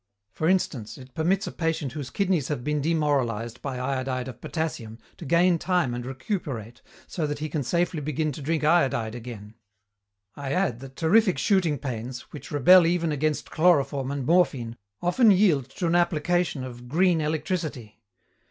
For 0.31 0.49
instance, 0.49 0.97
it 0.97 1.13
permits 1.13 1.45
a 1.45 1.51
patient 1.51 1.91
whose 1.91 2.09
kidneys 2.09 2.47
have 2.47 2.63
been 2.63 2.81
demoralized 2.81 3.61
by 3.61 3.77
iodide 3.77 4.27
of 4.27 4.41
potassium 4.41 4.97
to 5.17 5.25
gain 5.25 5.59
time 5.59 5.93
and 5.93 6.03
recuperate 6.03 6.81
so 7.05 7.27
that 7.27 7.37
he 7.37 7.47
can 7.47 7.61
safely 7.61 8.01
begin 8.01 8.31
to 8.31 8.41
drink 8.41 8.63
iodide 8.63 9.13
again! 9.13 9.53
"I 10.35 10.53
add 10.53 10.79
that 10.79 10.95
terrific 10.95 11.37
shooting 11.37 11.77
pains, 11.77 12.21
which 12.33 12.49
rebel 12.51 12.87
even 12.87 13.11
against 13.11 13.51
chloroform 13.51 14.09
and 14.09 14.25
morphine, 14.25 14.75
often 15.03 15.29
yield 15.29 15.69
to 15.75 15.85
an 15.85 15.93
application 15.93 16.63
of 16.63 16.87
'green 16.87 17.21
electricity.' 17.21 18.01